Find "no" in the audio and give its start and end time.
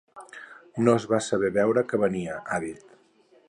0.87-0.95